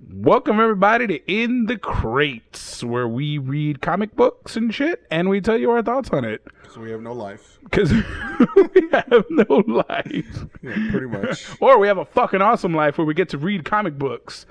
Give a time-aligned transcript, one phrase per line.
[0.00, 5.40] Welcome everybody to In the Crates, where we read comic books and shit, and we
[5.40, 6.42] tell you our thoughts on it.
[6.72, 7.58] So we have no life.
[7.64, 11.46] Because we have no life, Yeah, pretty much.
[11.60, 14.46] or we have a fucking awesome life where we get to read comic books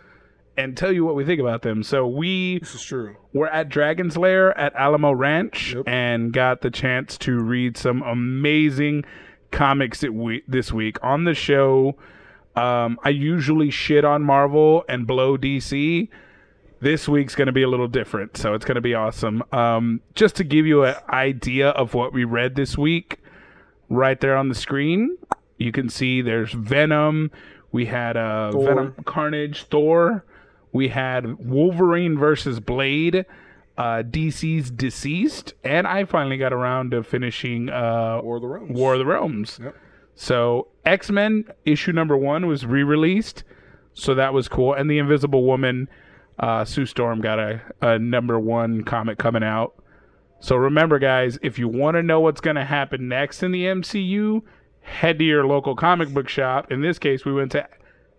[0.57, 1.83] and tell you what we think about them.
[1.83, 3.15] So we this is true.
[3.33, 5.87] were at Dragon's Lair at Alamo Ranch Yep.
[5.87, 9.05] and got the chance to read some amazing
[9.51, 10.03] comics
[10.47, 11.95] this week on the show.
[12.55, 16.07] Um, I usually shit on Marvel and blow DC.
[16.79, 19.43] This week's going to be a little different, so it's going to be awesome.
[19.51, 23.19] Um, just to give you an idea of what we read this week,
[23.89, 25.17] right there on the screen,
[25.57, 27.31] you can see there's Venom.
[27.71, 28.67] We had uh, Thor.
[28.67, 30.25] Venom, Carnage, Thor.
[30.71, 33.25] We had Wolverine versus Blade,
[33.77, 38.71] uh, DC's Deceased, and I finally got around to finishing uh, War of the Realms.
[38.77, 39.59] War of the Realms.
[39.63, 39.75] Yep.
[40.15, 43.43] So X Men issue number one was re released,
[43.93, 44.73] so that was cool.
[44.73, 45.89] And the Invisible Woman,
[46.39, 49.75] uh, Sue Storm got a, a number one comic coming out.
[50.39, 53.65] So remember, guys, if you want to know what's going to happen next in the
[53.65, 54.41] MCU,
[54.81, 56.71] head to your local comic book shop.
[56.71, 57.67] In this case, we went to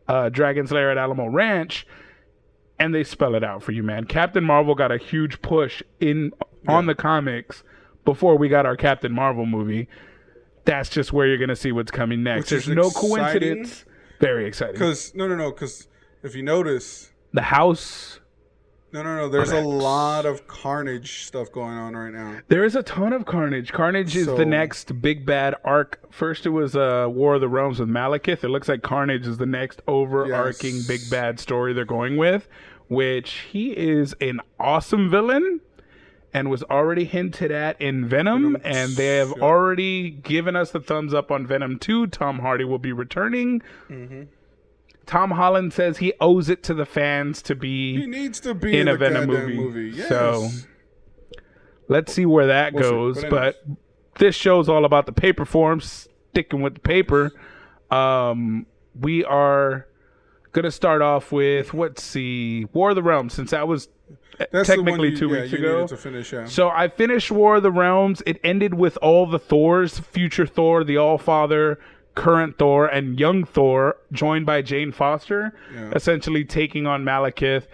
[0.08, 1.86] uh, Dragon's Lair at Alamo Ranch,
[2.78, 4.04] and they spell it out for you, man.
[4.04, 6.32] Captain Marvel got a huge push in
[6.68, 7.62] on the comics
[8.04, 9.88] before we got our Captain Marvel movie.
[10.66, 12.50] That's just where you're gonna see what's coming next.
[12.50, 13.10] There's no exciting.
[13.10, 13.84] coincidence.
[14.20, 14.74] Very exciting.
[14.74, 15.50] Because no, no, no.
[15.50, 15.88] Because
[16.22, 18.20] if you notice, The house.
[18.92, 19.28] no, no, no.
[19.28, 22.40] There's a lot of Carnage stuff going on right now.
[22.48, 23.72] There is a ton of Carnage.
[23.72, 26.00] Carnage is So- the next big bad arc.
[26.12, 28.42] First, it was uh, War of the Realms with Malekith.
[28.42, 30.86] It looks like Carnage is the next overarching Yes.
[30.88, 32.48] big bad story they're going with,
[32.88, 35.60] which he is an awesome villain
[36.32, 39.40] and was already hinted at in Venom, Venom, and they have yep.
[39.40, 42.08] already given us the thumbs up on Venom 2.
[42.08, 43.62] Tom Hardy will be returning.
[43.88, 44.24] Mm-hmm.
[45.06, 48.74] Tom Holland says he owes it to the fans to be He needs to be
[48.74, 49.56] in in, a Venom movie.
[49.56, 49.90] movie.
[49.96, 50.08] Yes.
[50.08, 50.48] So
[51.88, 53.22] let's see where that We'll goes.
[53.22, 53.64] But But
[54.18, 57.32] this show's all about the paper forms, sticking with the paper.
[57.90, 58.66] Um,
[58.98, 59.86] we are
[60.52, 63.88] gonna start off with let's see, War of the Realms, since that was
[64.52, 65.86] That's technically you- two yeah, weeks ago.
[65.86, 66.32] finish.
[66.32, 66.44] Yeah.
[66.44, 68.22] So I finished War of the Realms.
[68.26, 71.78] It ended with all the Thors, future Thor, the All Father,
[72.14, 75.90] current Thor, and young Thor, joined by Jane Foster, Yeah.
[75.94, 77.66] essentially taking on Malekith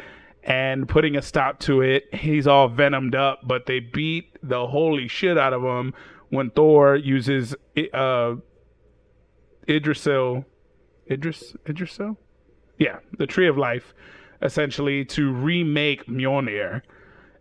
[0.44, 2.12] and putting a stop to it.
[2.15, 5.94] He's all venomed up, but they beat the holy shit out of him
[6.31, 7.54] when Thor uses
[7.93, 8.34] uh,
[9.69, 10.44] Idrisil.
[11.10, 12.16] Idris Idrisil?
[12.78, 13.94] Yeah, the Tree of Life,
[14.42, 16.82] essentially to remake Mjolnir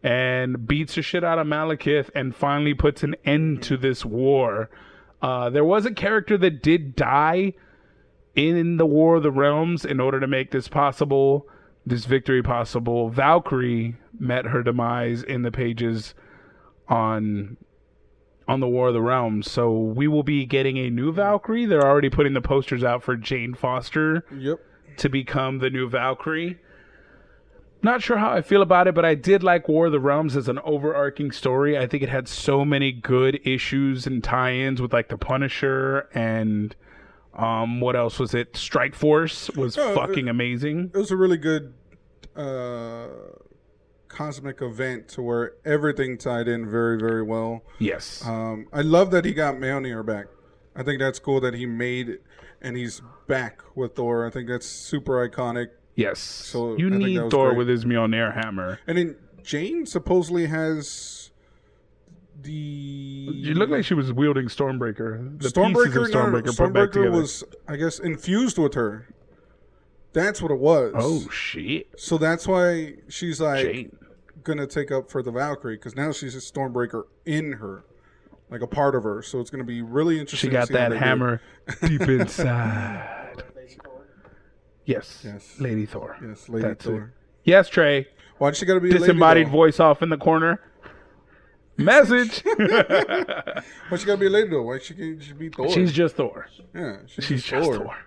[0.03, 4.69] and beats the shit out of Malekith and finally puts an end to this war.
[5.21, 7.53] Uh, there was a character that did die
[8.35, 11.47] in the War of the Realms in order to make this possible,
[11.85, 13.09] this victory possible.
[13.09, 16.13] Valkyrie met her demise in the pages
[16.87, 17.57] on
[18.47, 19.49] on the War of the Realms.
[19.49, 21.65] So we will be getting a new Valkyrie.
[21.65, 24.59] They're already putting the posters out for Jane Foster yep.
[24.97, 26.59] to become the new Valkyrie.
[27.83, 30.35] Not sure how I feel about it, but I did like War of the Realms
[30.35, 31.77] as an overarching story.
[31.77, 36.75] I think it had so many good issues and tie-ins with like the Punisher and
[37.33, 38.55] um what else was it?
[38.57, 40.91] Strike Force was Oh, fucking amazing.
[40.93, 41.73] It was a really good
[42.35, 43.07] uh,
[44.07, 47.63] cosmic event to where everything tied in very, very well.
[47.79, 48.21] Yes.
[48.25, 50.27] Um, I love that he got Mjolnir back.
[50.75, 52.23] I think that's cool that he made it
[52.61, 54.25] and he's back with Thor.
[54.25, 55.69] I think that's super iconic.
[55.95, 56.19] Yes.
[56.19, 57.57] so you I need Thor great.
[57.57, 58.79] with his Mjolnir hammer.
[58.87, 61.31] And then Jane supposedly has
[62.41, 62.51] the.
[62.51, 65.39] You look like she was wielding Stormbreaker.
[65.41, 66.11] The pieces Stormbreaker.
[66.11, 67.11] no, Stormbreaker put back Stormbreaker together.
[67.11, 69.07] was, I guess, infused with her.
[70.13, 70.93] That's what it was.
[70.97, 71.87] oh shit.
[71.97, 73.95] So that's why she's like Jane.
[74.43, 77.85] gonna take up for the Valkyrie because now she's a Stormbreaker in her,
[78.49, 79.21] like a part of her.
[79.21, 80.49] So it's gonna be really She interesting.
[80.49, 81.05] to got that they do it.
[81.05, 81.41] hammer
[81.87, 83.20] deep inside.
[84.85, 85.21] Yes.
[85.25, 85.59] Yes.
[85.59, 86.17] Lady Thor.
[86.23, 87.13] Yes, Lady That's Thor.
[87.43, 88.07] Yes, Trey.
[88.37, 90.59] Why'd she gotta be Disembodied voice off in the corner.
[91.77, 92.43] Message.
[92.45, 94.63] Why she gotta be a lady though?
[94.63, 95.69] Why she can't she be Thor?
[95.71, 96.47] She's just Thor.
[96.75, 97.97] yeah, she's, She's just Thor.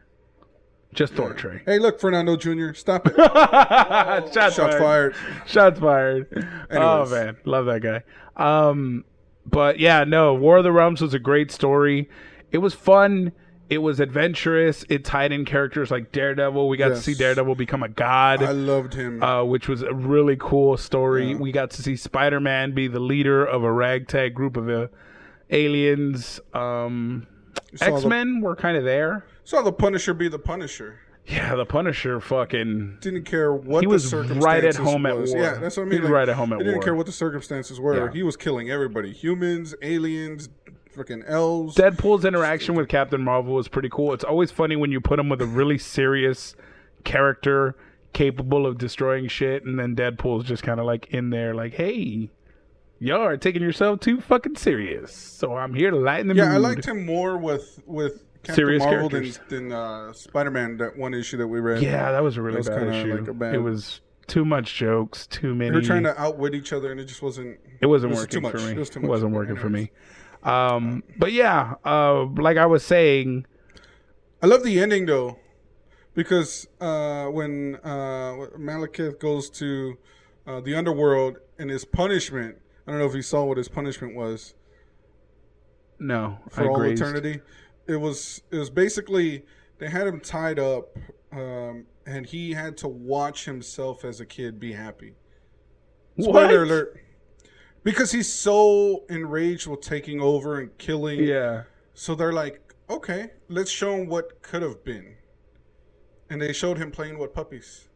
[0.93, 1.63] Just Thor, Trey.
[1.67, 2.73] Hey, look, Fernando Jr.
[2.73, 3.17] Stop it.
[3.17, 4.79] Shots, Shots fired.
[4.81, 5.17] fired.
[5.47, 6.69] Shots fired.
[6.71, 8.03] Oh man, love that guy.
[8.37, 9.05] Um,
[9.45, 12.09] but yeah, no, War of the Realms was a great story.
[12.53, 13.33] It was fun.
[13.71, 14.85] It was adventurous.
[14.91, 16.69] It tied in characters like Daredevil.
[16.69, 18.43] We got to see Daredevil become a god.
[18.43, 19.23] I loved him.
[19.23, 21.31] uh, which was a really cool story.
[21.31, 21.37] Yeah.
[21.39, 24.89] We got to see Spider Man be the leader of a ragtag group of uh,
[25.51, 26.41] aliens.
[26.53, 27.27] Um,
[27.81, 29.25] X Men were kind of there.
[29.45, 31.01] Saw the Punisher be the Punisher.
[31.27, 32.99] Yeah, the Punisher fucking.
[33.01, 35.27] Didn't care what He the was circumstances right at home at war.
[35.27, 36.03] Yeah, that's what I He mean.
[36.03, 37.97] was right at home at He didn't care what the circumstances were.
[38.09, 38.13] Yeah.
[38.13, 40.51] He was killing everybody: humans, aliens,
[40.95, 41.77] freaking elves.
[41.77, 44.13] Deadpool's interaction with Captain Marvel was pretty cool.
[44.13, 46.55] It's always funny when you put him with a really serious
[47.05, 47.77] character
[48.13, 52.31] capable of destroying shit, and then Deadpool's just kind of like in there, like, hey,
[52.99, 55.13] y'all are taking yourself too fucking serious.
[55.15, 56.53] So I'm here to lighten the yeah, mood.
[56.55, 59.41] I liked him more with with Captain Serious Marvel than, characters.
[59.49, 60.77] than uh, Spider Man.
[60.77, 61.83] That one issue that we read.
[61.83, 63.17] Yeah, that was a really was bad issue.
[63.17, 65.71] like bad- It was too much jokes, too many.
[65.71, 67.59] They were trying to outwit each other, and it just wasn't.
[67.81, 68.53] it wasn't it was working too much.
[68.53, 68.73] for me.
[68.73, 69.09] It was too It much.
[69.09, 69.91] wasn't working for me.
[70.45, 73.47] Um, but yeah, uh, like I was saying,
[74.43, 75.39] I love the ending though,
[76.15, 79.97] because uh, when uh, Malekith goes to
[80.47, 84.15] uh, the underworld and his punishment, I don't know if you saw what his punishment
[84.15, 84.55] was
[85.99, 87.01] no, for I all grazed.
[87.01, 87.41] eternity.
[87.87, 89.45] It was it was basically
[89.79, 90.97] they had him tied up,
[91.33, 95.15] um, and he had to watch himself as a kid be happy.
[96.17, 96.29] What?
[96.29, 97.01] Spoiler alert!
[97.85, 101.21] Because he's so enraged with taking over and killing.
[101.23, 101.63] Yeah.
[101.95, 105.15] So they're like, okay, let's show him what could have been.
[106.31, 107.89] And they showed him playing with puppies.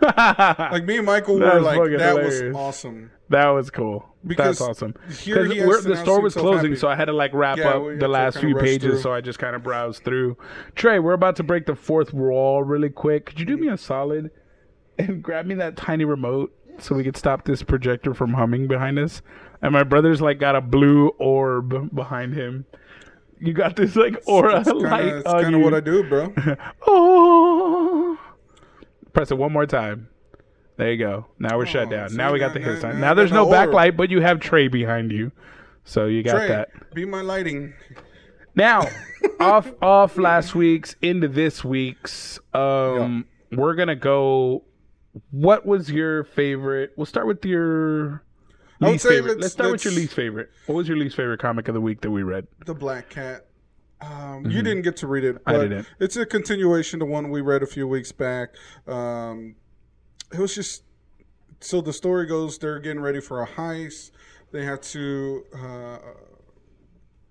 [0.00, 2.42] Like me and Michael That were like, that hilarious.
[2.42, 3.10] was awesome.
[3.30, 4.04] that was cool.
[4.24, 4.94] Because That's awesome.
[5.24, 6.76] Because the store was closing, happy.
[6.80, 9.00] so I had to like wrap Yeah, up the last few pages, through.
[9.00, 10.36] so I just kind of browsed through.
[10.76, 13.26] Trey, we're about to break the fourth wall really quick.
[13.26, 14.30] Could you do me a solid
[14.98, 16.52] and grab me that tiny remote
[16.82, 19.22] so we could stop this projector from humming behind us?
[19.62, 22.64] And my brother's like got a blue orb behind him.
[23.40, 26.02] You got this like aura It's light kind of on kind of what I do,
[26.08, 26.32] bro.
[26.86, 28.18] Oh.
[29.12, 30.08] Press it one more time.
[30.76, 31.26] There you go.
[31.38, 32.08] Now we're shut Oh, down.
[32.10, 33.00] see, Now we got the hit now- sign.
[33.00, 35.32] now there's no backlight, but you have Trey behind you.
[35.84, 36.94] So you got Trey, that.
[36.94, 37.72] be my lighting.
[38.54, 38.86] Now,
[39.40, 44.64] off off last week's into this week's, um, we're gonna go.
[45.30, 46.92] What was your favorite?
[46.96, 48.22] We'll start with your
[48.80, 49.32] least favorite.
[49.32, 50.50] let's- Let's start with your least favorite.
[50.66, 52.46] What was your least favorite comic of the week that we read?
[52.66, 53.46] The Black Cat.
[54.00, 55.36] Um, You didn't get to read it.
[55.36, 55.50] Mm-hmm.
[55.50, 55.86] I didn't.
[55.98, 58.50] It's a continuation to one we read a few weeks back.
[58.86, 59.56] Um,
[60.32, 60.84] it was just
[61.60, 62.58] so the story goes.
[62.58, 64.12] They're getting ready for a heist.
[64.52, 65.98] They have to uh,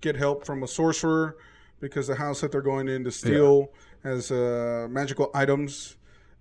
[0.01, 1.37] get help from a sorcerer
[1.79, 3.71] because the house that they're going in to steal
[4.03, 5.96] has uh, magical items.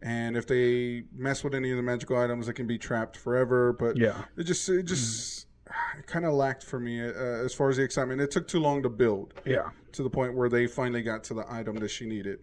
[0.06, 3.72] And if they mess with any of the magical items, they can be trapped forever.
[3.72, 4.22] But Yeah.
[4.36, 5.46] it just it just
[5.98, 7.10] it kind of lacked for me uh,
[7.44, 8.20] as far as the excitement.
[8.20, 9.70] It took too long to build Yeah.
[9.92, 12.38] to the point where they finally got to the item that she needed.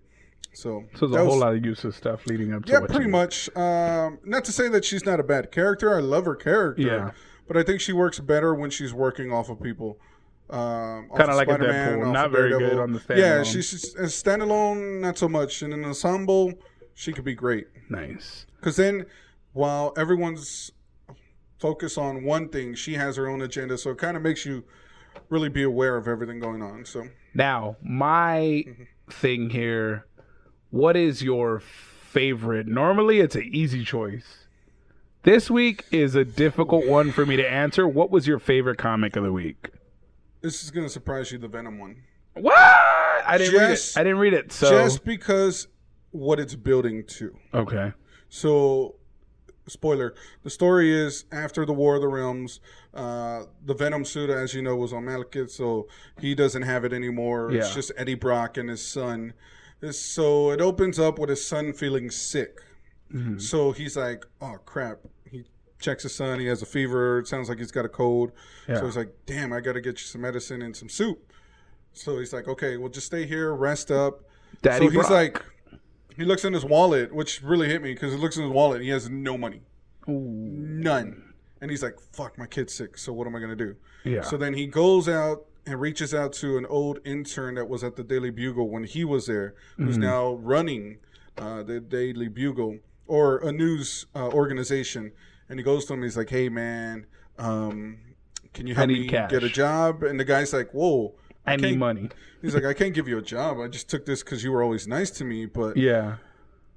[0.56, 2.82] So, So there's a whole was- lot of useless stuff leading up to that.
[2.82, 3.50] Yeah, pretty much.
[3.56, 5.96] Um, not to say that she's not a bad character.
[5.96, 6.82] I love her character.
[6.84, 7.12] Yeah.
[7.48, 10.00] But I think she works better when she's working off of people.
[10.50, 13.46] Um, Kinda like Spider-Man, Deadpool, not of very good on the Yeah, standalone.
[13.46, 15.64] she's just, as standalone, not so much.
[15.64, 16.54] In an ensemble,
[16.94, 17.68] she could be great.
[17.90, 18.46] Nice.
[18.60, 19.06] Because then,
[19.54, 20.72] while everyone's
[21.60, 23.78] focused on one thing, she has her own agenda.
[23.78, 24.64] So it kind of makes you
[25.30, 26.86] really be aware of everything going on.
[26.86, 28.84] So Now, my mm-hmm.
[29.12, 30.06] thing here,
[30.72, 32.68] what is your favorite?
[32.68, 34.46] Normally, it's an easy choice.
[35.24, 37.88] This week is a difficult one for me to answer.
[37.88, 39.70] What was your favorite comic of the week?
[40.44, 41.96] this is going to surprise you, the Venom one.
[42.34, 42.54] What?
[42.56, 44.02] I didn't Just- read it.
[44.02, 44.52] I didn't read it.
[44.52, 45.68] So Just because
[46.14, 47.38] what it's building to.
[47.54, 47.92] okay.
[48.30, 48.96] So,
[49.68, 52.60] spoiler: the story is after the War of the Realms.
[52.94, 55.88] Uh, the Venom suit, as you know, was on Malekith, so
[56.20, 57.52] he doesn't have it anymore.
[57.52, 57.60] Yeah.
[57.60, 59.34] It's just Eddie Brock and his son.
[59.92, 62.62] So it opens up with his son feeling sick.
[63.14, 63.40] Mm-hmm.
[63.40, 65.00] So he's like, "Oh crap!"
[65.30, 65.44] He
[65.80, 66.40] checks his son.
[66.40, 67.20] He has a fever.
[67.20, 68.32] It sounds like he's got a cold.
[68.68, 68.78] Yeah.
[68.80, 71.32] So he's like, "Damn, I got to get you some medicine and some soup."
[71.92, 74.24] So he's like, "Okay, well, just stay here, rest up."
[74.62, 75.12] Daddy so he's Brock.
[75.12, 75.46] like,
[76.16, 78.78] he looks in his wallet, which really hit me because he looks in his wallet
[78.78, 79.62] and he has no money,
[80.10, 80.12] Ooh.
[80.14, 81.34] none.
[81.62, 82.98] And he's like, "Fuck, my kid's sick.
[82.98, 84.22] So what am I gonna do?" Yeah.
[84.22, 87.96] So then he goes out and reaches out to an old intern that was at
[87.96, 90.04] the Daily Bugle when he was there, who's Mm-hmm.
[90.04, 90.98] now running
[91.38, 95.14] uh, the Daily Bugle or a news uh, organization.
[95.48, 96.04] And he goes to him.
[96.04, 97.06] He's like, "Hey, man,
[97.38, 98.00] um,
[98.54, 99.30] can you help me cash.
[99.32, 102.10] get a job?" And the guy's like, "Whoa." I need money.
[102.42, 103.60] He's like, I can't give you a job.
[103.60, 105.46] I just took this because you were always nice to me.
[105.46, 106.16] But Yeah.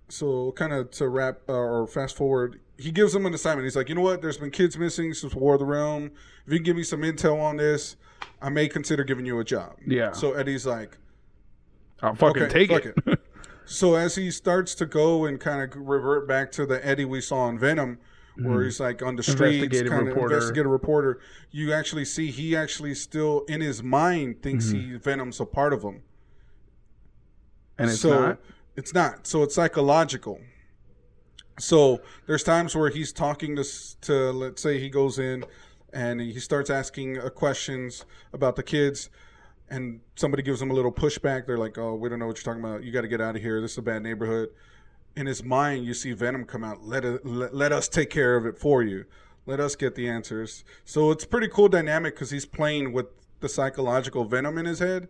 [0.08, 3.64] so, kind of to wrap uh, or fast forward, he gives him an assignment.
[3.64, 4.22] He's like, you know what?
[4.22, 6.10] There's been kids missing since War of the Realm.
[6.46, 7.96] If you can give me some intel on this,
[8.42, 9.76] I may consider giving you a job.
[9.86, 10.12] Yeah.
[10.12, 10.98] So Eddie's like,
[12.02, 13.20] I'll fucking Okay, take fuck it.
[13.64, 17.20] so as he starts to go and kind of revert back to the Eddie we
[17.20, 17.98] saw in Venom,
[18.38, 19.56] where he's like on the streets.
[19.62, 20.34] Investigative kind of reporter.
[20.34, 24.92] investigative reporter, you actually see he actually still in his mind thinks Mm-hmm.
[24.92, 26.02] he Venom's a part of him.
[27.78, 28.40] and it's so not.
[28.76, 29.26] it's not.
[29.26, 30.40] So it's psychological.
[31.58, 33.64] So there's times where he's talking to
[34.02, 35.44] to let's say he goes in
[35.92, 39.08] and he starts asking uh, questions about the kids
[39.70, 41.46] and somebody gives him a little pushback.
[41.46, 42.84] They're like, "Oh, we don't know what you're talking about.
[42.84, 43.60] You got to get out of here.
[43.60, 44.50] This is a bad neighborhood."
[45.16, 46.84] In his mind, you see Venom come out.
[46.84, 49.06] Let, it, let let us take care of it for you.
[49.46, 50.64] Let us get the answers.
[50.84, 53.06] So it's pretty cool dynamic because he's playing with
[53.40, 55.08] the psychological Venom in his head,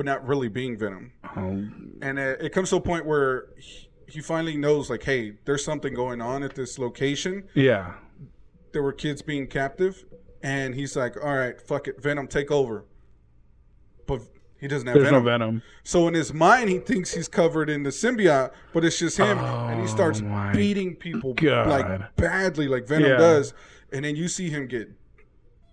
[0.00, 1.68] but not really being Venom Oh,
[2.00, 5.62] and it, it comes to a point where he, he finally knows like hey there's
[5.62, 7.94] something going on at this location yeah.
[8.72, 10.04] there were kids being captive
[10.42, 12.86] and he's like all right fuck it venom take over
[14.06, 14.22] but
[14.60, 15.24] he doesn't have There's venom.
[15.24, 15.62] no venom.
[15.84, 19.38] so in his mind he thinks he's covered in the symbiote but it's just him
[19.38, 21.66] and he starts Oh beating people God.
[21.68, 23.16] like badly like venom Yeah.
[23.16, 23.54] does
[23.92, 24.90] and then you see him get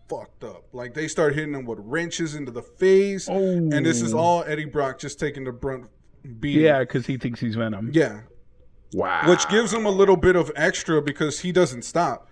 [0.10, 3.36] fucked up like they start hitting him with wrenches into the face Oh.
[3.36, 4.18] and this is oh.
[4.20, 5.88] all eddie brock just taking the brunt
[6.40, 7.92] beating Yeah, because he thinks he's venom.
[7.94, 8.22] yeah
[8.94, 9.30] Wow.
[9.30, 12.27] which gives him a little bit of extra because he doesn't stop.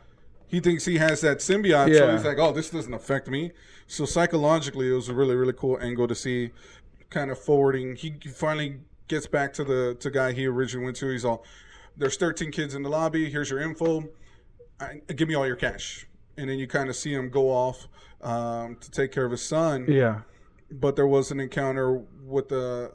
[0.48, 3.52] He thinks he has that symbiote, so he's like, "Oh, this doesn't affect me."
[3.88, 6.52] So psychologically, it was a really, really cool angle to see,
[7.10, 7.96] kind of forwarding.
[7.96, 11.10] He finally gets back to the to guy he originally went to.
[11.10, 11.44] He's all,
[11.98, 13.30] "There's 13 kids in the lobby.
[13.30, 14.10] Here's your info.
[14.80, 17.88] I, give me all your cash." And then you kind of see him go off
[18.26, 20.22] um, to take care of his son yeah.
[20.72, 22.90] but there was an encounter with uh,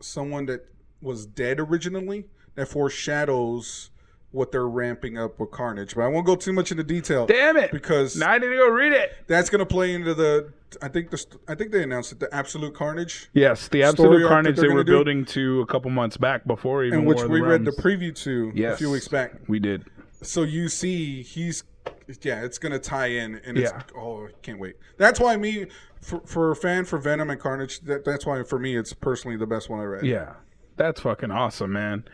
[0.00, 0.66] someone that
[1.00, 2.24] was dead originally
[2.56, 3.90] that foreshadows
[4.34, 5.94] what they're ramping up with Carnage.
[5.94, 7.70] But I won't go too much into detail Damn it.
[7.70, 9.12] because now I need to go read it.
[9.26, 10.52] that's going to play into the.
[10.82, 14.56] I think the I think they announced it, the Absolute Carnage, Yes, the absolute carnage
[14.56, 14.92] they were do?
[14.92, 18.12] building to a couple months back before even in which we the read the preview
[18.24, 19.34] to a few weeks back.
[19.46, 19.84] We did.
[20.20, 21.62] So you see, he's
[22.22, 23.82] yeah, it's gonna tie in, and it's Yeah.
[23.96, 24.74] oh, I can't wait.
[24.96, 25.66] That's why me
[26.00, 27.80] for, for a fan for Venom and Carnage.
[27.82, 30.04] That, that's why for me, it's personally the best one I read.
[30.04, 30.32] Yeah.
[30.76, 32.04] That's fucking awesome, man.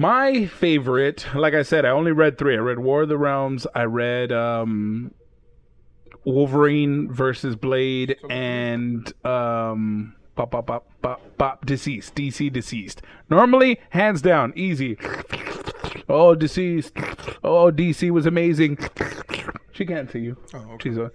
[0.00, 2.54] My favorite, like I said, I only read three.
[2.54, 3.66] I read War of the Realms.
[3.74, 5.12] I read um,
[6.24, 12.14] Wolverine versus Blade and um, pop, pop, pop, pop, pop, deceased.
[12.14, 13.02] DC deceased.
[13.28, 14.96] Normally, hands down, easy.
[16.08, 16.96] Oh, deceased.
[17.44, 18.78] Oh, DC was amazing.
[19.72, 20.38] She can't see you.
[20.54, 20.88] Oh, okay.
[20.88, 21.12] She's a,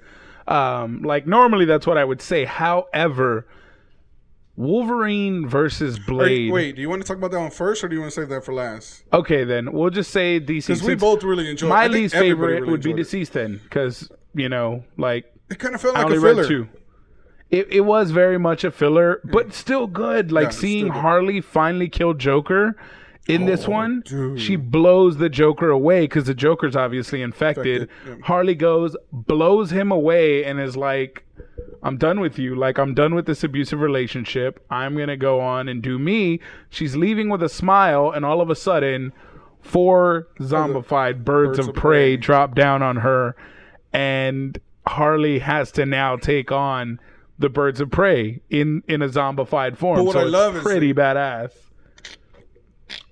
[0.48, 2.46] um, like normally that's what I would say.
[2.46, 3.48] However,
[4.58, 6.52] Wolverine versus Are Blade.
[6.52, 8.22] wait, do you want to talk about that one first, or do you want to
[8.22, 9.04] save that for last?
[9.12, 10.68] Okay, then we'll just say DC.
[10.68, 11.70] Because we both really enjoyed.
[11.70, 15.82] my least favorite really would be deceased then, because you know, like It kind of
[15.82, 16.36] felt like a filler.
[16.36, 16.70] read two.
[17.52, 20.32] It, it was very much a filler, but still good.
[20.32, 20.88] Like Yeah, seeing.
[20.88, 22.76] Harley finally kill Joker
[23.28, 24.40] in this oh, one, dude.
[24.40, 27.84] she blows the Joker away because the Joker's obviously infected.
[27.84, 28.26] Infected, yeah.
[28.26, 31.24] Harley goes, blows him away, and is like,
[31.86, 32.56] I'm done with you.
[32.56, 34.66] Like, I'm done with this abusive relationship.
[34.72, 36.40] I'm going to go on and do me.
[36.70, 39.14] She's leaving with a smile, and all of a sudden,
[39.62, 42.18] four zombified birds, of, of prey prey.
[42.18, 43.36] drop down on her,
[43.94, 47.00] and Harley has to now take on
[47.38, 49.98] the birds of prey in in a zombified form.
[49.98, 51.52] But what so I love is pretty badass.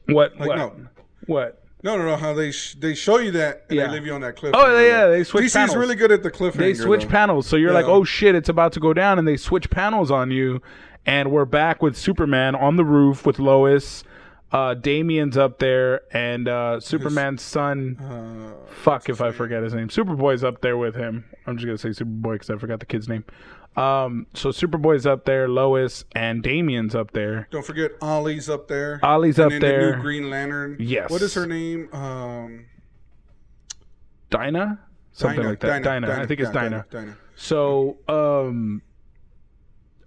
[0.07, 0.39] What?
[0.39, 0.57] Like what?
[0.57, 0.87] no,
[1.27, 1.62] What?
[1.83, 2.15] No, no, no.
[2.15, 3.87] How they sh- they show you that and Yeah.
[3.87, 4.53] they leave you on that cliff.
[4.55, 5.75] Oh, yeah, they switch DC's panels.
[5.77, 6.53] really good at the cliffhanger.
[6.57, 7.09] They switch though.
[7.09, 10.09] panels, so you're like, "Oh shit, it's about to go down," and they switch panels
[10.09, 10.61] on you,
[11.05, 14.03] and we're back with Superman on the roof with Lois.
[14.53, 17.97] Uh, Damian's up there, and uh, Superman's son.
[17.99, 19.87] Uh, Fuck if I forget his name.
[19.89, 21.25] Superboy's up there with him.
[21.47, 23.23] I'm just gonna say Superboy because I forgot the kid's name.
[23.75, 27.47] Um, so Superboy's up there, Lois, and Damian's up there.
[27.51, 28.99] don't forget Ollie's up there.
[29.01, 29.91] Ollie's and up there.
[29.91, 30.77] The new Green Lantern.
[30.79, 31.09] Yes.
[31.09, 31.89] What is her name?
[31.93, 32.65] Um,
[34.29, 34.79] Dinah,
[35.11, 35.83] something Dinah, like that.
[35.83, 36.11] Dinah.
[36.11, 36.85] I think it's Dinah.
[36.89, 37.17] Dinah.
[37.35, 38.81] So, um,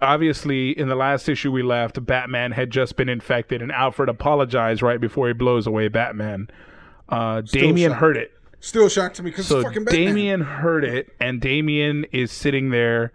[0.01, 4.83] obviously, in the last issue we left, Batman had just been infected, and Alfred apologized
[4.83, 6.49] right before he blows away Batman.
[7.09, 8.01] Uh, Damian shocked.
[8.01, 8.33] heard it.
[8.61, 10.07] Still shocked to me because So it's fucking Batman.
[10.07, 13.13] Damian heard it, and Damian is sitting there,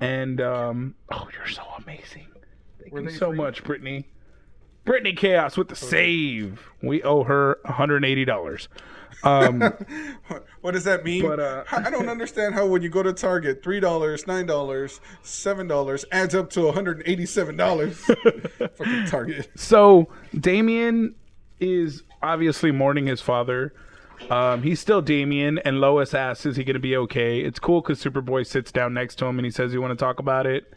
[0.00, 2.26] and um, oh, you're so amazing.
[2.80, 3.36] Thank Were you so free?
[3.36, 4.06] much, Brittany.
[4.84, 6.60] Brittany Chaos with the save.
[6.82, 8.68] We owe her $180.
[9.22, 9.60] Um,
[10.60, 11.22] what does that mean?
[11.22, 15.00] But, uh, I don't understand how when you go to Target, three dollars, nine dollars,
[15.22, 17.96] seven dollars adds up to one hundred and eighty-seven dollars.
[18.76, 19.50] Fucking Target.
[19.56, 21.14] So Damian
[21.60, 23.74] is obviously mourning his father.
[24.30, 27.80] Um, he's still Damian, and Lois asks, "Is he going to be okay?" It's cool
[27.80, 30.46] because Superboy sits down next to him and he says, "You want to talk about
[30.46, 30.72] it?"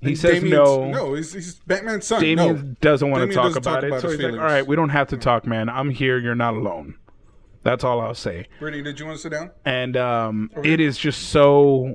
[0.00, 0.90] He says Damian's- no.
[0.90, 2.20] No, he's, he's Batman's son.
[2.20, 2.76] Damian no.
[2.80, 4.88] doesn't want to talk about it, about so his he's like, "All right, we don't
[4.88, 5.68] have to talk, man.
[5.68, 6.18] I'm here.
[6.18, 6.96] You're not alone."
[7.62, 8.48] That's all I'll say.
[8.58, 9.52] Brittany, did you want to sit down?
[9.64, 11.94] And um, it is just so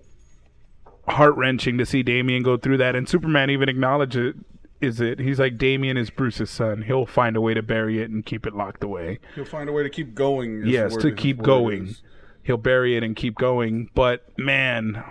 [1.07, 4.35] heart wrenching to see Damian go through that, and Superman even acknowledges
[4.81, 5.19] is it?
[5.19, 6.83] He's like Damian is Bruce's son.
[6.83, 9.19] He'll find a way to bury it and keep it locked away.
[9.35, 10.65] He'll find a way to keep going.
[10.65, 11.87] Yes, to keep going.
[11.87, 12.01] is.
[12.43, 13.89] He'll bury it and keep going.
[13.93, 15.03] But man,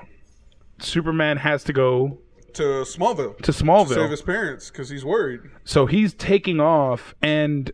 [0.78, 2.18] Superman has to go
[2.54, 3.36] To Smallville.
[3.42, 5.40] to Smallville To save his parents because he's worried.
[5.64, 7.70] So he's taking off and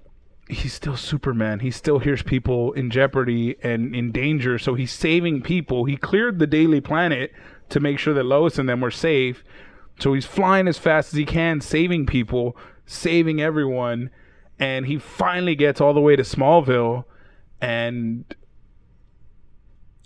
[0.49, 1.61] he's still Superman.
[1.61, 4.59] He still hears people in jeopardy and in danger.
[4.59, 5.85] So he's saving people.
[5.85, 7.33] He cleared the Daily Planet
[7.69, 9.45] to make sure that Lois and them were safe.
[10.03, 12.57] So he's flying as fast as he can, saving people,
[12.87, 14.11] saving everyone.
[14.59, 17.05] And he finally gets all the way to Smallville
[17.61, 18.25] and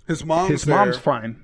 [0.07, 1.43] His mom's his there, mom's fine.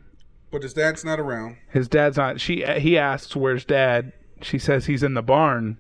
[0.52, 1.58] but his dad's not around.
[1.72, 2.40] His dad's not.
[2.40, 4.14] She he asks where's dad.
[4.44, 5.78] She says he's in the barn.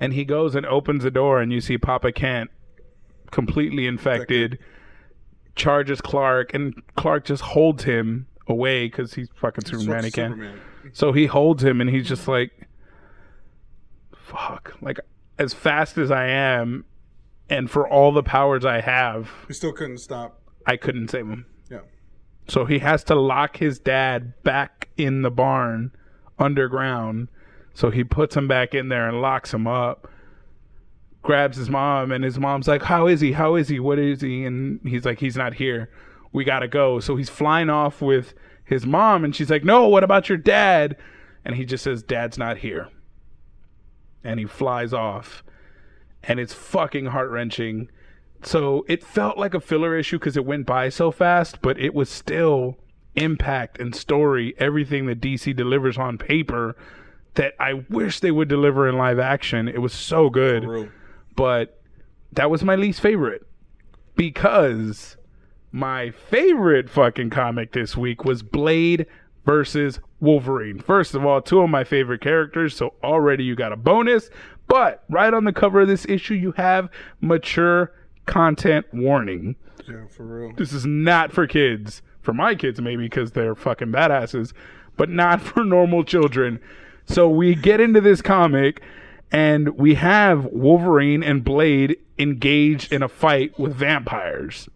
[0.00, 2.50] And he goes and opens the door, and you see Papa Kent
[3.30, 4.58] completely infected,
[5.54, 10.04] charges Clark, and Clark just holds him away because he's fucking Superman.
[10.04, 10.30] He can.
[10.32, 10.60] Superman.
[10.92, 12.68] So he holds him, and he's just like,
[14.14, 14.98] "Fuck!" Like
[15.38, 16.84] as fast as I am,
[17.48, 20.40] and for all the powers I have, He still couldn't stop.
[20.66, 21.46] I couldn't save him.
[21.70, 21.80] Yeah.
[22.48, 25.92] So he has to lock his dad back in the barn
[26.38, 27.28] underground.
[27.74, 30.08] So he puts him back in there and locks him up.
[31.22, 33.32] Grabs his mom, and his mom's like, How is he?
[33.32, 33.78] How is he?
[33.78, 34.44] What is he?
[34.44, 35.90] And he's like, He's not here.
[36.32, 37.00] We gotta go.
[37.00, 38.34] So he's flying off with
[38.70, 40.96] his mom, and she's like, No, what about your dad?
[41.44, 42.88] And he just says, Dad's not here.
[44.22, 45.42] And he flies off.
[46.22, 47.90] And it's fucking heart wrenching.
[48.42, 51.94] So it felt like a filler issue because it went by so fast, but it
[51.94, 52.78] was still
[53.16, 56.76] impact and story, everything that DC delivers on paper
[57.34, 59.66] that I wish they would deliver in live action.
[59.66, 60.90] It was so good,
[61.34, 61.80] but
[62.32, 63.42] that was my least favorite
[64.14, 65.16] because
[65.72, 69.06] my favorite fucking comic this week was Blade
[69.44, 70.78] versus Wolverine.
[70.78, 74.30] First of all, two of my favorite characters, so already you got a bonus.
[74.66, 76.88] But right on the cover of this issue, you have
[77.20, 77.92] mature
[78.26, 79.56] content warning.
[79.88, 80.52] Yeah, for real.
[80.56, 82.02] This is not for kids.
[82.22, 84.52] For my kids, maybe because they're fucking badasses,
[84.96, 86.60] but not for normal children.
[87.06, 88.82] So we get into this comic,
[89.32, 94.68] and we have Wolverine and Blade engaged in a fight with vampires.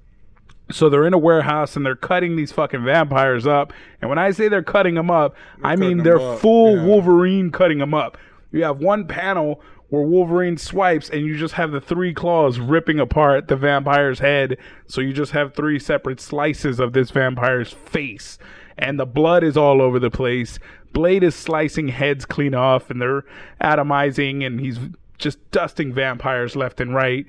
[0.71, 3.73] So they're in a warehouse and they're cutting these fucking vampires up.
[4.01, 6.85] And when I say they're cutting them up, I mean they're up, full yeah.
[6.85, 8.17] Wolverine cutting them up.
[8.51, 12.99] You have one panel where Wolverine swipes and you just have the three claws ripping
[12.99, 14.57] apart the vampire's head.
[14.87, 18.39] So you just have three separate slices of this vampire's face.
[18.79, 20.59] And the blood is all over the place.
[20.93, 23.25] Blade is slicing heads clean off and they're
[23.61, 24.79] atomizing and he's
[25.19, 27.27] just dusting vampires left and right.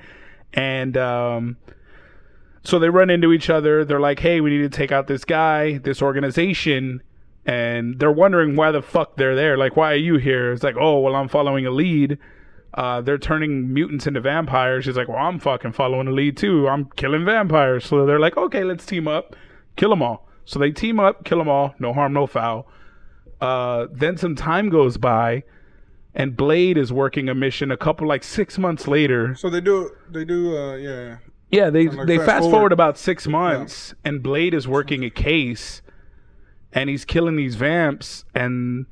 [0.53, 1.57] And um
[2.65, 3.85] so they run into each other.
[3.85, 7.01] They're like, "Hey, we need to take out this guy, this organization."
[7.45, 9.55] And they're wondering why the fuck they're there.
[9.55, 10.51] Like, why are you here?
[10.51, 12.17] It's like, "Oh, well, I'm following a lead.
[12.73, 16.67] Uh, they're turning mutants into vampires." He's like, "Well, I'm fucking following a lead too.
[16.67, 19.35] I'm killing vampires." So they're like, "Okay, let's team up,
[19.75, 22.67] kill them all." So they team up, kill them all, no harm, no foul.
[23.41, 25.43] Uh, then some time goes by,
[26.13, 29.35] and Blade is working a mission a couple like six months later.
[29.35, 29.91] So they do.
[30.09, 30.57] They do.
[30.57, 31.17] Uh, yeah.
[31.55, 32.51] Yeah, they like they fast forward.
[32.51, 32.71] forward.
[32.71, 35.81] about six months, and Blade is working a case,
[36.73, 38.85] and he's killing these vamps, and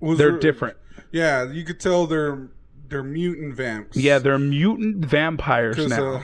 [0.00, 0.76] Was they're there- different.
[1.10, 2.48] Yeah, you could tell they're
[2.88, 3.96] they're mutant vamps.
[3.96, 6.14] Yeah, they're mutant vampires now.
[6.16, 6.22] uh,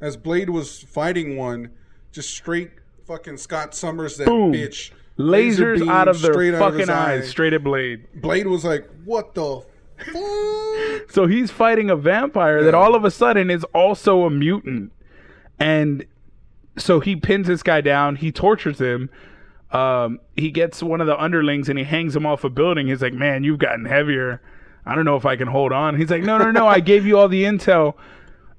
[0.00, 1.70] as Blade was fighting one,
[2.12, 2.70] just straight
[3.06, 4.52] fucking Scott Summers that Boom.
[4.52, 4.90] bitch.
[5.18, 7.26] Lasers beam out of their out of fucking eyes, eye.
[7.26, 8.06] straight at Blade.
[8.20, 9.62] Blade was like, "What the
[10.12, 14.92] fuck?" So he's fighting a vampire that all of a sudden is also a mutant.
[15.58, 16.04] And
[16.76, 19.10] so he pins this guy down, he tortures him.
[19.70, 22.86] Um, he gets one of the underlings and he hangs him off a building.
[22.86, 24.40] He's like, Man, you've gotten heavier.
[24.86, 25.96] I don't know if I can hold on.
[25.96, 27.94] He's like, No, no, no, I gave you all the intel.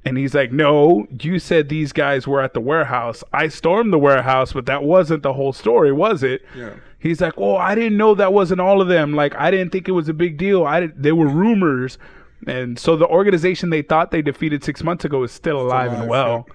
[0.04, 3.24] And he's like, No, you said these guys were at the warehouse.
[3.32, 6.42] I stormed the warehouse, but that wasn't the whole story, was it?
[6.56, 6.74] Yeah.
[7.06, 9.14] He's like, "Oh, I didn't know that wasn't all of them.
[9.14, 10.66] Like, I didn't think it was a big deal.
[10.66, 12.00] I didn't, they were rumors."
[12.48, 15.98] And so the organization they thought they defeated six months ago is still alive, and
[16.04, 16.48] alive, well.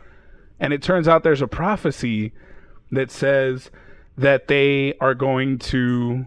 [0.60, 2.32] And it turns out there's a prophecy
[2.92, 3.70] that says
[4.16, 6.26] that they are going to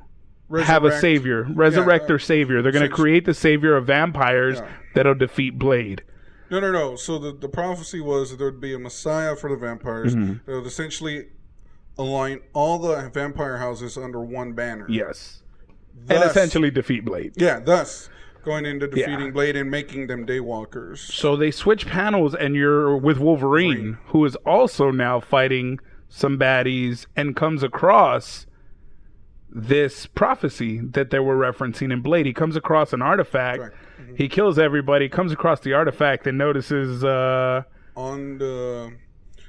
[0.66, 2.62] have a savior, resurrect uh, their savior.
[2.62, 4.70] They're going to create the savior of vampires Yeah.
[4.96, 6.04] that'll defeat Blade.
[6.50, 6.96] No, no, no.
[6.96, 10.46] So the, the prophecy was that there would be a messiah for the vampires Mm-hmm.
[10.50, 11.28] that would essentially
[11.98, 14.86] align all the vampire houses under one banner.
[14.90, 15.42] Yes,
[16.10, 17.34] and essentially defeat Blade.
[17.36, 18.10] Yeah, thus
[18.44, 19.08] going into Yeah.
[19.08, 20.98] defeating Blade and making them daywalkers.
[21.00, 25.80] So they switch panels, and you're with Wolverine, who is also now fighting
[26.10, 28.46] some baddies and comes across
[29.56, 32.26] this prophecy that they were referencing in Blade.
[32.26, 33.60] He comes across an artifact.
[33.60, 33.78] Correct.
[34.16, 37.64] He kills everybody, comes across the artifact, and notices uh,
[37.96, 38.94] On the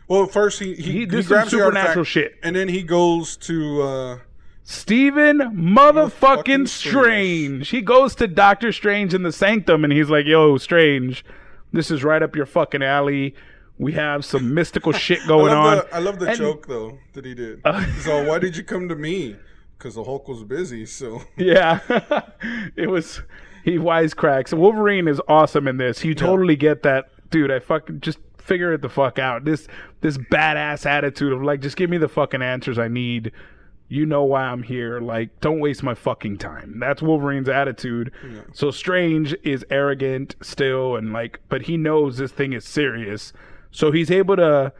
[0.08, 2.34] well, first he he, He he, grabs the supernatural artifact, shit.
[2.42, 4.18] and then he goes to uh,
[4.66, 7.68] Stephen motherfucking Strange.
[7.68, 11.24] He goes to Doctor Strange in the Sanctum, and he's like, "Yo, Strange,
[11.72, 13.34] this is right up your fucking alley.
[13.76, 16.98] We have some mystical shit going I on." the, I love the And- joke though
[17.12, 17.60] that he did.
[17.64, 19.36] Uh, so why did you come to me?
[19.76, 20.86] Because the Hulk was busy.
[20.86, 21.80] So Yeah,
[22.76, 23.20] it was.
[23.64, 24.52] He wisecracks.
[24.52, 26.04] Wolverine is awesome in this.
[26.04, 27.50] You totally get that, dude.
[27.50, 29.44] I fucking just figure it the fuck out.
[29.44, 29.66] This
[30.02, 33.32] this badass attitude of like, just give me the fucking answers I need.
[33.88, 34.98] You know why I'm here.
[35.00, 36.78] Like, don't waste my fucking time.
[36.80, 38.12] That's Wolverine's attitude.
[38.52, 43.32] So Strange is arrogant still, and like, but he knows this thing is serious.
[43.70, 44.72] So he's able to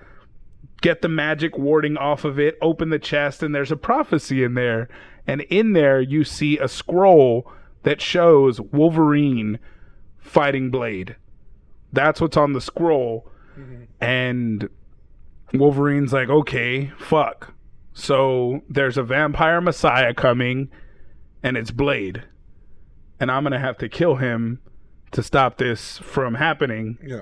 [0.81, 4.55] get the magic warding off of it, open the chest, and there's a prophecy in
[4.55, 4.89] there.
[5.27, 7.51] And in there, you see a scroll
[7.83, 9.59] that shows Wolverine
[10.19, 11.17] fighting Blade.
[11.93, 13.31] That's what's on the scroll.
[13.59, 13.85] Mm-hmm.
[14.01, 14.69] And
[15.53, 17.55] Wolverine's like, okay, fuck.
[17.95, 20.69] So there's a vampire messiah coming,
[21.43, 22.25] and it's Blade.
[23.21, 24.61] And I'm going to have to kill him
[25.13, 26.99] to stop this from happening.
[27.07, 27.21] yeah,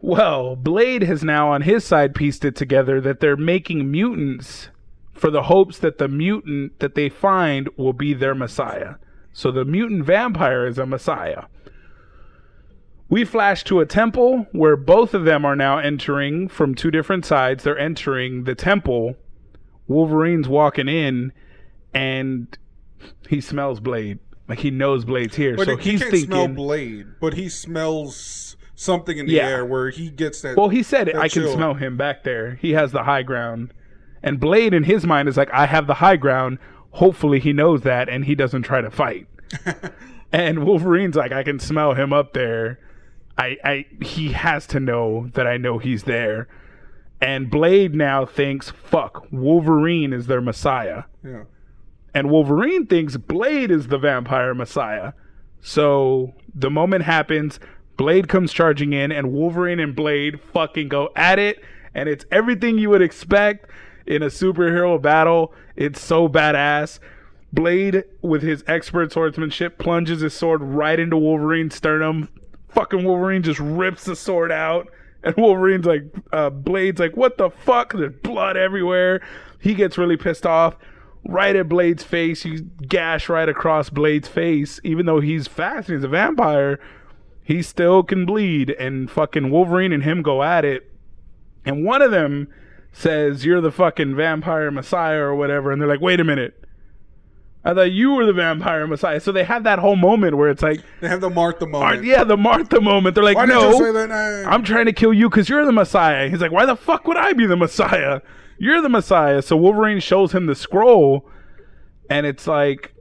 [0.00, 4.68] Well, Blade has now on his side pieced it together that they're making mutants
[5.12, 8.94] for the hopes that the mutant that they find will be their messiah.
[9.32, 11.44] So the mutant vampire is a messiah.
[13.08, 17.24] We flash to a temple where both of them are now entering from two different
[17.24, 17.64] sides.
[17.64, 19.16] They're entering the temple.
[19.86, 21.32] Wolverine's walking in
[21.92, 22.56] and
[23.28, 24.18] he smells Blade.
[24.48, 25.56] Like he knows Blade's here.
[25.56, 29.48] but so he he's can't thinking smell Blade, but he smells something in the Yeah.
[29.48, 30.56] air where he gets that.
[30.56, 32.56] Well, he said that I can smell him back there.
[32.56, 33.72] He has the high ground.
[34.22, 36.58] And Blade in his mind is like, I have the high ground.
[36.92, 39.26] Hopefully he knows that and he doesn't try to fight.
[40.32, 42.78] and Wolverine's like, I can smell him up there.
[43.36, 46.48] I, I he has to know that I know he's there.
[47.20, 51.04] And Blade now thinks, fuck, Wolverine is their messiah.
[51.24, 51.44] yeah.
[52.16, 55.14] And Wolverine thinks Blade is the vampire messiah.
[55.60, 57.58] So the moment happens,
[57.96, 61.60] Blade comes charging in, and Wolverine and Blade fucking go at it.
[61.94, 63.68] And it's everything you would expect
[64.06, 65.52] in a superhero battle.
[65.74, 66.98] It's so badass.
[67.52, 72.28] Blade, with his expert swordsmanship, plunges his sword right into Wolverine's sternum.
[72.68, 74.88] Fucking Wolverine just rips the sword out.
[75.24, 77.94] And Wolverine's like, uh, Blade's like, what the fuck?
[77.94, 79.22] There's blood everywhere.
[79.58, 80.76] He gets really pissed off.
[81.26, 82.44] Right at Blade's face.
[82.44, 84.80] You gash right across Blade's face.
[84.84, 86.78] Even though he's fast and he's a vampire,
[87.42, 88.70] he still can bleed.
[88.70, 90.92] And fucking Wolverine and him go at it.
[91.64, 92.48] And one of them
[92.92, 95.72] says, You're the fucking vampire messiah or whatever.
[95.72, 96.63] And they're like, Wait a minute.
[97.66, 99.20] I thought you were the vampire messiah.
[99.20, 102.04] So they have that whole moment where it's like, They have the Martha moment.
[102.04, 103.14] yeah, the Martha moment.
[103.14, 104.46] They're like, Why no, you say that name?
[104.52, 106.28] I'm trying to kill you because you're the Messiah.
[106.28, 108.20] He's like, why the fuck would I be the Messiah?
[108.58, 109.40] You're the Messiah.
[109.40, 111.26] So Wolverine shows him the scroll,
[112.10, 112.94] and it's like,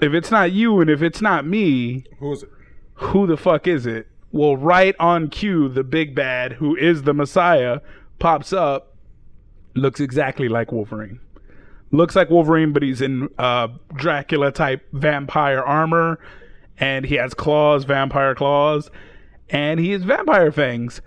[0.00, 2.50] if it's not you and if it's not me, Who is it?
[2.94, 4.08] who the fuck is it?
[4.32, 7.80] Well, right on cue, the big bad, who is the Messiah,
[8.18, 8.96] pops up,
[9.74, 11.20] looks exactly like Wolverine.
[11.92, 16.18] Looks like Wolverine, but he's in uh, Dracula type vampire armor,
[16.78, 18.90] and he has claws, vampire claws,
[19.50, 21.02] and he has vampire fangs.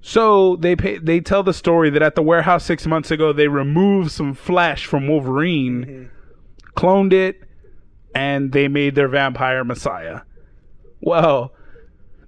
[0.00, 3.48] So they pay, they tell the story that at the warehouse six months ago they
[3.48, 6.10] removed some flesh from Wolverine,
[6.76, 7.42] cloned it,
[8.14, 10.22] and they made their vampire messiah.
[11.02, 11.52] Well,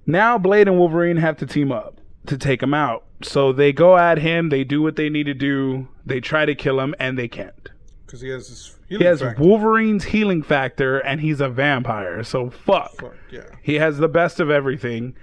[0.05, 3.05] now Blade and Wolverine have to team up to take him out.
[3.23, 6.53] So they go at him, they do what they need to do, they try to
[6.53, 7.69] kill him, and they can't.
[8.09, 8.75] Because he has this.
[8.87, 12.95] He has Wolverine's healing factor, and he's a vampire, so fuck.
[12.99, 13.43] Fuck, yeah.
[13.61, 15.15] He has the best of everything,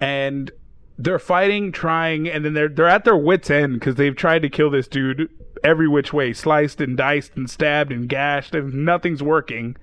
[0.00, 0.50] and
[0.98, 4.48] they're fighting, trying, and then they're they're at their wits' end because they've tried to
[4.48, 5.30] kill this dude
[5.62, 9.76] every which way, sliced and diced and stabbed and gashed, and nothing's working.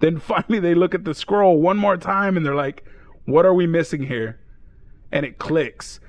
[0.00, 2.84] Then finally, they look at the scroll one more time, and they're like,
[3.26, 4.40] "What are we missing here?"
[5.12, 6.00] And it clicks.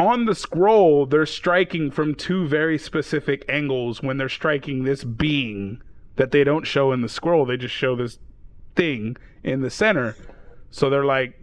[0.00, 5.82] On the scroll, they're striking from two very specific angles when they're striking this being
[6.16, 7.44] that they don't show in the scroll.
[7.44, 8.18] They just show this
[8.74, 10.16] thing in the center.
[10.70, 11.38] So they're like,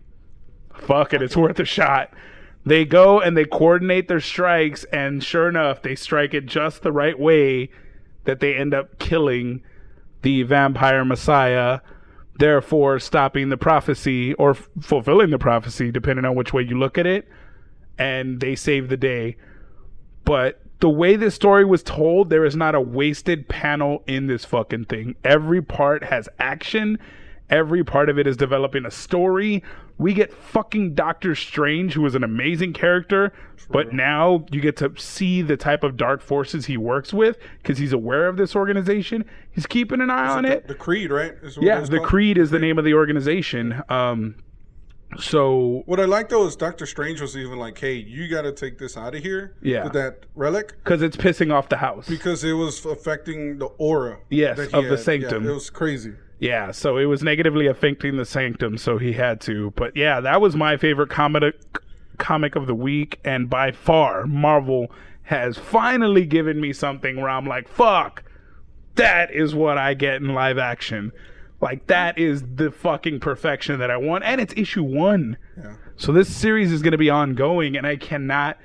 [0.74, 2.10] fuck it, it's worth a shot.
[2.66, 6.92] They go and they coordinate their strikes, and sure enough, they strike it just the
[6.92, 7.70] right way
[8.24, 9.62] that they end up killing
[10.24, 11.82] the vampire messiah,
[12.40, 16.98] therefore stopping the prophecy or f- fulfilling the prophecy, depending on which way you look
[16.98, 17.28] at it.
[17.98, 19.38] And they save the day.
[20.24, 24.46] But the way this story was told, there is not a wasted panel in this
[24.46, 25.16] fucking thing.
[25.24, 27.00] Every part has action.
[27.50, 29.64] Every part of it is developing a story.
[29.98, 33.34] We get fucking Doctor Strange, who is an amazing character,
[33.70, 37.80] but now you get to see the type of dark forces he works with because
[37.80, 39.26] he's aware of this organization.
[39.50, 40.68] He's keeping an eye on the, it.
[40.68, 41.36] the Creed, right?
[41.42, 42.10] Is Yeah, the called?
[42.10, 43.82] Creed is the name of the organization.
[43.90, 44.36] Um,
[45.20, 48.52] so What I like though is Doctor Strange was even like, "Hey, you got to
[48.52, 49.86] take this out of here." Yeah.
[49.86, 52.08] With that relic because it's pissing off the house.
[52.08, 54.20] because it was affecting the aura.
[54.30, 55.46] Yes, of the sanctum.
[55.46, 56.14] Yeah, it was crazy.
[56.40, 59.72] Yeah, so it was negatively affecting the sanctum, so he had to.
[59.76, 61.56] But yeah, that was my favorite comic
[62.18, 64.92] comic of the week, and by far, Marvel
[65.24, 68.24] has finally given me something where I'm like, fuck,
[68.96, 71.12] that is what I get in live action.
[71.60, 75.38] Like that is the fucking perfection that I want, and it's issue one.
[75.58, 75.76] Yeah.
[75.96, 78.58] So this series is going to be ongoing, and I cannot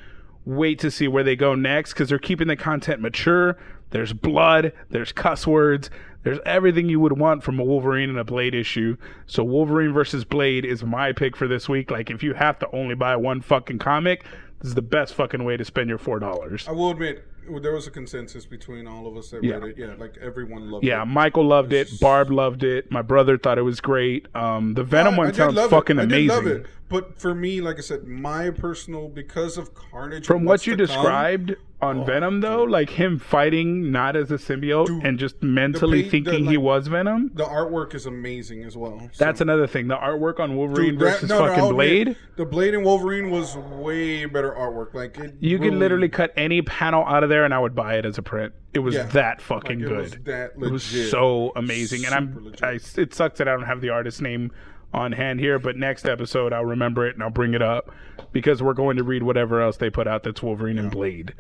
[0.45, 3.57] wait to see where they go next because they're keeping the content mature.
[3.91, 5.91] There's blood, there's cuss words,
[6.23, 8.97] there's everything you would want from a Wolverine and a Blade issue.
[9.27, 11.91] So Wolverine versus Blade is my pick for this week.
[11.91, 14.25] Like if you have to only buy one fucking comic,
[14.61, 16.67] this is the best fucking way to spend your four dollars.
[16.69, 17.27] I will admit
[17.61, 19.55] there was a consensus between all of us that Yeah.
[19.57, 19.79] read it.
[19.79, 21.07] Yeah, like everyone loved Yeah, it.
[21.07, 21.89] Yeah, Michael loved it.
[22.01, 22.91] Barb loved it.
[22.91, 24.27] My brother thought it was great.
[24.35, 25.75] Um, the Venom I- I one did sounds love it.
[25.75, 26.29] fucking I did amazing.
[26.29, 26.67] love it.
[26.89, 30.27] But for me, like I said, my personal because of Carnage.
[30.27, 34.87] From what you come, described on Venom, though, like him fighting not as a symbiote
[34.87, 37.31] Dude, and just mentally the, thinking he was Venom.
[37.35, 39.01] the artwork is amazing as well.
[39.13, 39.89] So- That's another thing.
[39.89, 42.17] The artwork on Wolverine Dude, that- versus no, no, fucking admit, Blade.
[42.37, 44.95] the Blade and Wolverine was way better artwork.
[44.95, 48.07] Like You could literally cut any panel out of there, and I would buy it
[48.07, 48.53] as a print.
[48.73, 49.03] It was Yeah.
[49.09, 50.25] that fucking like, it was good.
[50.27, 52.55] that It was so amazing, and I'm.
[52.63, 54.51] I, it sucks that I don't have the artist name
[54.95, 57.91] on hand here, but next episode I'll remember it and I'll bring it up
[58.31, 61.35] because we're going to read whatever else they put out that's Wolverine and Blade.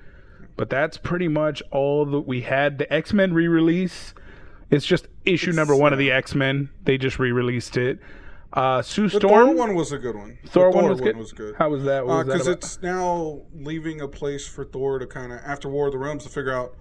[0.56, 2.78] But that's pretty much all that we had.
[2.78, 4.14] The X Men re-release.
[4.70, 6.68] It's just issue number one of the X Men.
[6.84, 7.98] They just re-released it.
[8.52, 9.46] Uh, Sue The Storm.
[9.48, 10.38] Thor one was a good one.
[10.46, 11.54] Thor the one Thor was good?
[11.56, 12.06] How was that?
[12.06, 12.58] What was that Because about?
[12.58, 16.24] it's now leaving a place for Thor to kind of after War of the Realms
[16.24, 16.76] to figure out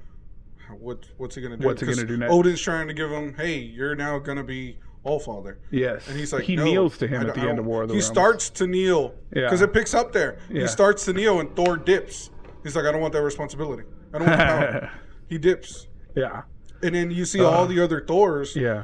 [0.68, 1.66] how, what what's he gonna do.
[1.66, 2.34] What's he gonna do next?
[2.34, 5.60] Odin's trying to give him, hey, you're now gonna be All Father.
[5.72, 6.06] Yes.
[6.10, 7.84] And he's like, he no, kneels to him I at the don't- end of War
[7.84, 8.10] of the He Realms.
[8.10, 9.44] He starts to kneel Yeah.
[9.44, 10.40] because it picks up there.
[10.50, 10.64] Yeah.
[10.64, 12.32] He starts to kneel and Thor dips.
[12.64, 13.84] He's like, I don't want that responsibility.
[14.14, 14.92] I don't want the power.
[15.30, 16.44] he dips, Yeah.
[16.84, 18.84] and then you see all uh, the other Thors Yeah.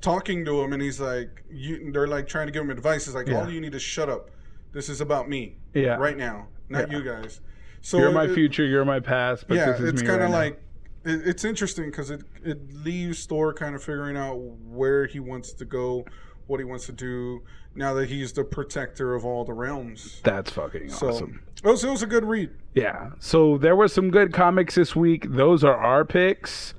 [0.00, 3.06] talking to him, and he's like, you, they're like trying to give him advice.
[3.06, 3.40] He's like, Yeah.
[3.40, 4.30] all you need is shut up.
[4.72, 5.56] This is about me.
[5.74, 5.96] Yeah.
[5.96, 6.98] Right now, not Yeah.
[6.98, 7.40] you guys.
[7.80, 8.64] So You're my it- future.
[8.64, 9.46] You're my past.
[9.48, 10.36] But yeah, this is it's kind of now.
[10.36, 10.62] like
[11.04, 15.52] it, it's interesting because it it leaves Thor kind of figuring out where he wants
[15.54, 16.04] to go,
[16.46, 17.42] what he wants to do
[17.74, 20.20] now that he's the protector of all the realms.
[20.24, 21.42] That's fucking So awesome.
[21.64, 22.50] it was it was a good read.
[22.74, 23.10] Yeah.
[23.18, 25.26] So there were some good comics this week.
[25.30, 26.74] Those are our picks.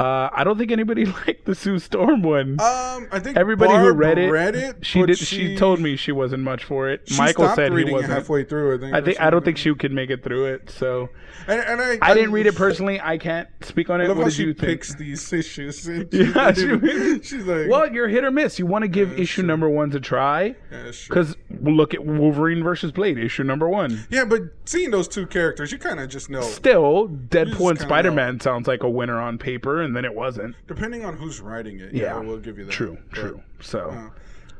[0.00, 2.52] Uh, I don't think anybody liked the Sue Storm one.
[2.60, 4.86] Um, I think Everybody who read it, read it.
[4.86, 5.18] she did.
[5.18, 7.02] She, told me she wasn't much for it.
[7.08, 8.12] she Michael said he wasn't.
[8.12, 8.76] halfway through.
[8.76, 8.94] I think.
[8.94, 10.70] I think I don't think she could make it through it.
[10.70, 11.10] So
[11.46, 12.98] And, and I, I didn't read it personally.
[13.00, 14.08] I can't speak on I it.
[14.08, 14.68] love What how did she you think?
[14.68, 15.86] picks these issues.
[15.86, 18.58] and Yeah, she, she- she's like, Well, you're hit or miss.
[18.58, 19.44] You want to give Yeah, issue sure.
[19.44, 24.06] number one to try Yeah, because look at Wolverine versus Blade, issue number one.
[24.08, 26.40] yeah, but seeing those two characters, you kind of just know.
[26.42, 30.54] Still, Deadpool and Spider Man sounds like a winner on paper, and then it wasn't.
[30.66, 32.72] Depending on who's writing it, Yeah, yeah, we'll give you that.
[32.72, 33.42] True, But, true.
[33.60, 33.90] So.
[33.90, 34.10] uh,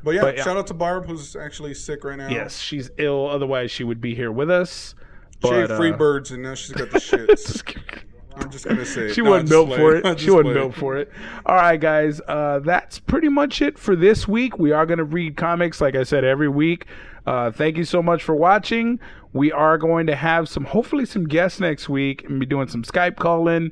[0.03, 0.43] But yeah, But yeah.
[0.43, 2.29] shout out to Barb who's actually sick right now.
[2.29, 3.27] Yes, she's ill.
[3.27, 4.95] Otherwise, she would be here with us.
[5.43, 7.61] she But ate free uh, birds and now she's got the shits.
[8.35, 10.19] I'm just gonna say she No, wasn't built for it.
[10.19, 11.11] She wasn't built for it.
[11.45, 12.21] All right, guys.
[12.27, 14.57] Uh, that's pretty much it for this week.
[14.57, 16.85] We are to read comics, like I said, every week.
[17.25, 18.99] Uh, thank you so much for watching.
[19.33, 22.83] We are going to have some, hopefully, some guests next week and be doing some
[22.83, 23.71] Skype calling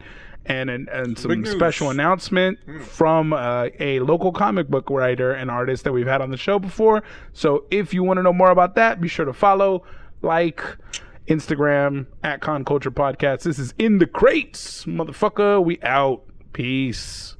[0.49, 5.85] and and, and some special announcement from uh, a local comic book writer and artist
[5.85, 7.03] that we've had on the show before.
[7.31, 9.83] So if you want to know more about that, be sure to follow,
[10.21, 10.61] like.
[11.27, 13.43] Instagram at Con Culture Podcast.
[13.43, 15.63] This is in the crates, motherfucker.
[15.63, 16.23] We out.
[16.53, 17.35] Peace.